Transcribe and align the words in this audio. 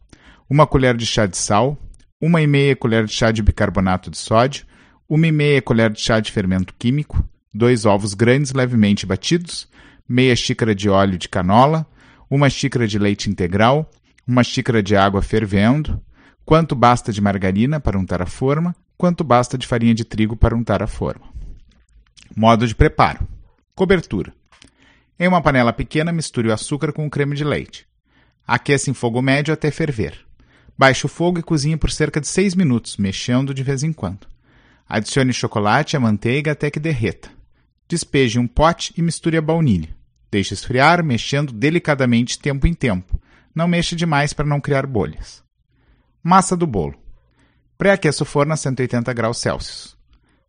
uma 0.50 0.68
colher 0.68 0.98
de 0.98 1.06
chá 1.06 1.26
de 1.26 1.38
sal, 1.38 1.78
uma 2.20 2.42
e 2.42 2.48
meia 2.48 2.76
colher 2.76 3.06
de 3.06 3.14
chá 3.14 3.32
de 3.32 3.42
bicarbonato 3.42 4.12
de 4.12 4.18
sódio, 4.18 4.66
uma 5.08 5.26
e 5.26 5.32
meia 5.32 5.62
colher 5.62 5.90
de 5.92 6.02
chá 6.02 6.20
de 6.20 6.32
fermento 6.32 6.74
químico, 6.78 7.24
dois 7.54 7.86
ovos 7.86 8.14
grandes 8.14 8.52
levemente 8.52 9.06
batidos, 9.06 9.70
meia 10.08 10.36
xícara 10.36 10.76
de 10.76 10.90
óleo 10.90 11.18
de 11.18 11.30
canola, 11.30 11.88
uma 12.30 12.50
xícara 12.50 12.86
de 12.86 13.00
leite 13.00 13.30
integral, 13.30 13.90
uma 14.28 14.44
xícara 14.44 14.84
de 14.84 14.98
água 14.98 15.22
fervendo, 15.22 16.02
quanto 16.44 16.76
basta 16.76 17.14
de 17.14 17.22
margarina 17.22 17.80
para 17.80 17.98
untar 17.98 18.22
a 18.22 18.26
forma, 18.26 18.76
quanto 19.02 19.24
basta 19.24 19.58
de 19.58 19.66
farinha 19.66 19.96
de 19.96 20.06
trigo 20.06 20.36
para 20.36 20.56
untar 20.56 20.84
a 20.84 20.86
forma. 20.86 21.26
Modo 22.36 22.68
de 22.68 22.76
preparo: 22.76 23.28
cobertura. 23.74 24.32
Em 25.20 25.28
uma 25.28 25.42
panela 25.42 25.74
pequena, 25.74 26.12
misture 26.12 26.50
o 26.50 26.54
açúcar 26.54 26.94
com 26.94 27.08
o 27.08 27.10
creme 27.10 27.36
de 27.36 27.44
leite. 27.44 27.88
Aqueça 28.46 28.92
em 28.92 28.94
fogo 28.94 29.20
médio 29.20 29.52
até 29.52 29.72
ferver. 29.72 30.24
Baixe 30.78 31.08
o 31.08 31.10
fogo 31.10 31.40
e 31.40 31.42
cozinhe 31.42 31.78
por 31.78 31.90
cerca 31.90 32.22
de 32.22 32.28
6 32.28 32.54
minutos, 32.54 32.98
mexendo 32.98 33.56
de 33.56 33.64
vez 33.64 33.82
em 33.82 33.92
quando. 33.92 34.28
Adicione 34.88 35.34
chocolate 35.34 35.96
e 35.96 35.98
a 35.98 36.00
manteiga 36.00 36.52
até 36.52 36.70
que 36.70 36.80
derreta. 36.80 37.32
Despeje 37.88 38.38
um 38.38 38.46
pote 38.46 38.94
e 38.96 39.02
misture 39.02 39.36
a 39.36 39.42
baunilha. 39.42 39.90
Deixe 40.30 40.54
esfriar, 40.54 41.04
mexendo 41.04 41.52
delicadamente 41.52 42.38
tempo 42.38 42.68
em 42.68 42.74
tempo. 42.76 43.20
Não 43.56 43.68
mexa 43.68 43.96
demais 43.96 44.32
para 44.32 44.46
não 44.46 44.62
criar 44.62 44.86
bolhas. 44.86 45.44
Massa 46.22 46.56
do 46.56 46.68
bolo. 46.68 47.02
Pré-aqueça 47.82 48.22
o 48.22 48.28
forno 48.28 48.54
a 48.54 48.56
180 48.56 49.12
graus 49.12 49.40
Celsius. 49.40 49.98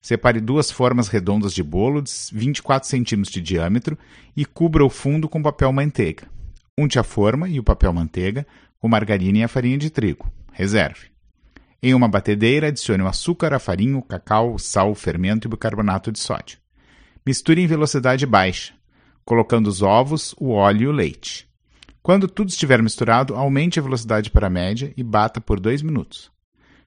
Separe 0.02 0.38
duas 0.38 0.70
formas 0.70 1.08
redondas 1.08 1.54
de 1.54 1.62
bolo 1.62 2.02
de 2.02 2.12
24 2.30 2.86
cm 2.86 3.22
de 3.22 3.40
diâmetro 3.40 3.98
e 4.36 4.44
cubra 4.44 4.84
o 4.84 4.90
fundo 4.90 5.30
com 5.30 5.40
papel 5.40 5.72
manteiga. 5.72 6.28
Unte 6.76 6.98
a 6.98 7.02
forma 7.02 7.48
e 7.48 7.58
o 7.58 7.62
papel 7.64 7.90
manteiga 7.90 8.46
com 8.78 8.86
margarina 8.86 9.38
e 9.38 9.42
a 9.42 9.48
farinha 9.48 9.78
de 9.78 9.88
trigo. 9.88 10.30
Reserve. 10.52 11.06
Em 11.82 11.94
uma 11.94 12.06
batedeira, 12.06 12.68
adicione 12.68 13.02
o 13.02 13.08
açúcar, 13.08 13.54
a 13.54 13.58
farinha, 13.58 13.96
o 13.96 14.02
cacau, 14.02 14.52
o 14.52 14.58
sal, 14.58 14.90
o 14.90 14.94
fermento 14.94 15.46
e 15.46 15.48
o 15.48 15.52
bicarbonato 15.52 16.12
de 16.12 16.18
sódio. 16.18 16.58
Misture 17.24 17.62
em 17.62 17.66
velocidade 17.66 18.26
baixa, 18.26 18.74
colocando 19.24 19.68
os 19.68 19.80
ovos, 19.80 20.34
o 20.38 20.50
óleo 20.50 20.82
e 20.82 20.88
o 20.88 20.92
leite. 20.92 21.48
Quando 22.02 22.28
tudo 22.28 22.50
estiver 22.50 22.82
misturado, 22.82 23.34
aumente 23.34 23.80
a 23.80 23.82
velocidade 23.82 24.30
para 24.30 24.48
a 24.48 24.50
média 24.50 24.92
e 24.98 25.02
bata 25.02 25.40
por 25.40 25.58
2 25.58 25.80
minutos. 25.80 26.31